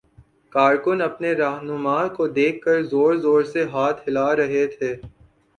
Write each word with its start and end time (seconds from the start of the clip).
کارکن 0.53 1.01
اپنے 1.01 1.33
راہنما 1.33 1.99
کو 2.15 2.27
دیکھ 2.29 2.57
کر 2.65 2.81
زور 2.83 3.13
زور 3.17 3.43
سے 3.43 3.63
ہاتھ 3.65 4.01
ہلا 4.07 4.35
رہے 4.35 4.65
تھے۔ 4.67 4.95